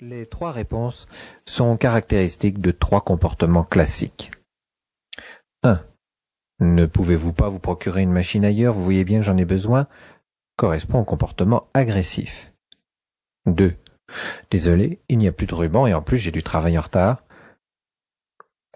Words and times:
Les 0.00 0.26
trois 0.26 0.52
réponses 0.52 1.08
sont 1.46 1.78
caractéristiques 1.78 2.60
de 2.60 2.70
trois 2.70 3.00
comportements 3.00 3.64
classiques. 3.64 4.30
1. 5.62 5.82
Ne 6.60 6.84
pouvez-vous 6.84 7.32
pas 7.32 7.48
vous 7.48 7.58
procurer 7.58 8.02
une 8.02 8.12
machine 8.12 8.44
ailleurs, 8.44 8.74
vous 8.74 8.84
voyez 8.84 9.04
bien 9.04 9.20
que 9.20 9.24
j'en 9.24 9.38
ai 9.38 9.46
besoin, 9.46 9.86
correspond 10.56 11.00
au 11.00 11.04
comportement 11.04 11.68
agressif. 11.72 12.52
2. 13.46 13.74
Désolé, 14.50 15.00
il 15.08 15.16
n'y 15.16 15.28
a 15.28 15.32
plus 15.32 15.46
de 15.46 15.54
ruban 15.54 15.86
et 15.86 15.94
en 15.94 16.02
plus 16.02 16.18
j'ai 16.18 16.30
du 16.30 16.42
travail 16.42 16.78
en 16.78 16.82
retard, 16.82 17.24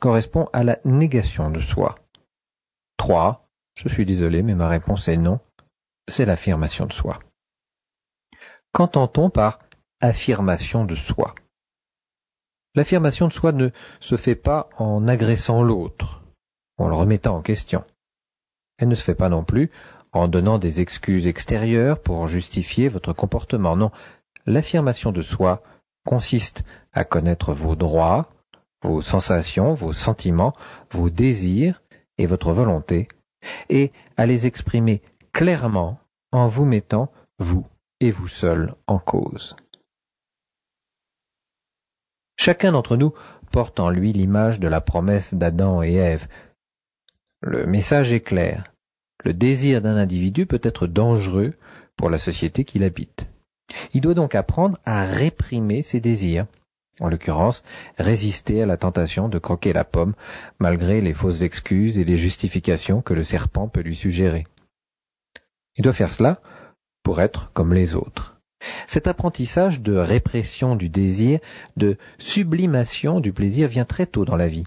correspond 0.00 0.48
à 0.54 0.64
la 0.64 0.78
négation 0.86 1.50
de 1.50 1.60
soi. 1.60 1.98
3. 2.96 3.46
Je 3.74 3.90
suis 3.90 4.06
désolé, 4.06 4.40
mais 4.42 4.54
ma 4.54 4.68
réponse 4.68 5.06
est 5.06 5.18
non, 5.18 5.38
c'est 6.08 6.24
l'affirmation 6.24 6.86
de 6.86 6.94
soi. 6.94 7.20
Qu'entend-on 8.72 9.28
par 9.28 9.58
affirmation 10.00 10.84
de 10.84 10.94
soi. 10.94 11.34
L'affirmation 12.74 13.28
de 13.28 13.32
soi 13.32 13.52
ne 13.52 13.70
se 14.00 14.16
fait 14.16 14.36
pas 14.36 14.68
en 14.78 15.08
agressant 15.08 15.62
l'autre, 15.62 16.22
en 16.78 16.88
le 16.88 16.94
remettant 16.94 17.36
en 17.36 17.42
question. 17.42 17.84
Elle 18.78 18.88
ne 18.88 18.94
se 18.94 19.04
fait 19.04 19.14
pas 19.14 19.28
non 19.28 19.44
plus 19.44 19.70
en 20.12 20.28
donnant 20.28 20.58
des 20.58 20.80
excuses 20.80 21.26
extérieures 21.26 22.00
pour 22.00 22.26
justifier 22.28 22.88
votre 22.88 23.12
comportement. 23.12 23.76
Non, 23.76 23.90
l'affirmation 24.46 25.12
de 25.12 25.22
soi 25.22 25.62
consiste 26.04 26.64
à 26.92 27.04
connaître 27.04 27.52
vos 27.52 27.76
droits, 27.76 28.30
vos 28.82 29.02
sensations, 29.02 29.74
vos 29.74 29.92
sentiments, 29.92 30.54
vos 30.90 31.10
désirs 31.10 31.82
et 32.18 32.26
votre 32.26 32.52
volonté, 32.52 33.08
et 33.68 33.92
à 34.16 34.26
les 34.26 34.46
exprimer 34.46 35.02
clairement 35.32 35.98
en 36.32 36.48
vous 36.48 36.64
mettant, 36.64 37.12
vous 37.38 37.66
et 38.00 38.10
vous 38.10 38.28
seul, 38.28 38.74
en 38.86 38.98
cause. 38.98 39.56
Chacun 42.42 42.72
d'entre 42.72 42.96
nous 42.96 43.12
porte 43.52 43.80
en 43.80 43.90
lui 43.90 44.14
l'image 44.14 44.60
de 44.60 44.66
la 44.66 44.80
promesse 44.80 45.34
d'Adam 45.34 45.82
et 45.82 45.92
Ève. 45.92 46.26
Le 47.42 47.66
message 47.66 48.12
est 48.12 48.22
clair. 48.22 48.72
Le 49.22 49.34
désir 49.34 49.82
d'un 49.82 49.96
individu 49.96 50.46
peut 50.46 50.60
être 50.62 50.86
dangereux 50.86 51.52
pour 51.98 52.08
la 52.08 52.16
société 52.16 52.64
qu'il 52.64 52.82
habite. 52.82 53.28
Il 53.92 54.00
doit 54.00 54.14
donc 54.14 54.34
apprendre 54.34 54.78
à 54.86 55.04
réprimer 55.04 55.82
ses 55.82 56.00
désirs, 56.00 56.46
en 56.98 57.10
l'occurrence 57.10 57.62
résister 57.98 58.62
à 58.62 58.66
la 58.66 58.78
tentation 58.78 59.28
de 59.28 59.38
croquer 59.38 59.74
la 59.74 59.84
pomme 59.84 60.14
malgré 60.58 61.02
les 61.02 61.12
fausses 61.12 61.42
excuses 61.42 61.98
et 61.98 62.04
les 62.04 62.16
justifications 62.16 63.02
que 63.02 63.12
le 63.12 63.22
serpent 63.22 63.68
peut 63.68 63.82
lui 63.82 63.94
suggérer. 63.94 64.46
Il 65.76 65.84
doit 65.84 65.92
faire 65.92 66.10
cela 66.10 66.40
pour 67.02 67.20
être 67.20 67.52
comme 67.52 67.74
les 67.74 67.96
autres. 67.96 68.29
Cet 68.86 69.06
apprentissage 69.06 69.80
de 69.80 69.94
répression 69.94 70.76
du 70.76 70.88
désir, 70.88 71.40
de 71.76 71.96
sublimation 72.18 73.20
du 73.20 73.32
plaisir 73.32 73.68
vient 73.68 73.84
très 73.84 74.06
tôt 74.06 74.24
dans 74.24 74.36
la 74.36 74.48
vie. 74.48 74.64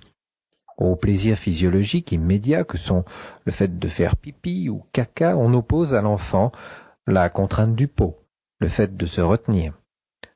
Aux 0.78 0.96
plaisirs 0.96 1.38
physiologiques 1.38 2.12
immédiats 2.12 2.64
que 2.64 2.78
sont 2.78 3.06
le 3.46 3.52
fait 3.52 3.78
de 3.78 3.88
faire 3.88 4.16
pipi 4.16 4.70
ou 4.70 4.84
caca, 4.92 5.38
on 5.38 5.54
oppose 5.54 5.94
à 5.94 6.02
l'enfant 6.02 6.52
la 7.06 7.30
contrainte 7.30 7.76
du 7.76 7.88
pot, 7.88 8.20
le 8.60 8.68
fait 8.68 8.98
de 8.98 9.06
se 9.06 9.22
retenir. 9.22 9.74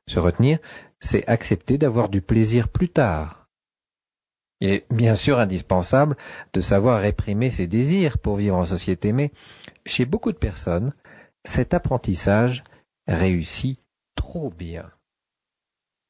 Se 0.06 0.18
retenir, 0.18 0.58
c'est 1.00 1.26
accepter 1.28 1.76
d'avoir 1.78 2.08
du 2.08 2.20
plaisir 2.20 2.68
plus 2.68 2.88
tard. 2.88 3.48
Il 4.60 4.70
est 4.70 4.86
bien 4.92 5.14
sûr 5.14 5.38
indispensable 5.38 6.16
de 6.52 6.60
savoir 6.60 7.00
réprimer 7.00 7.50
ses 7.50 7.66
désirs 7.66 8.18
pour 8.18 8.36
vivre 8.36 8.56
en 8.56 8.66
société, 8.66 9.12
mais 9.12 9.32
chez 9.86 10.04
beaucoup 10.04 10.32
de 10.32 10.38
personnes, 10.38 10.92
cet 11.44 11.74
apprentissage 11.74 12.64
réussit 13.08 13.80
trop 14.14 14.50
bien. 14.50 14.92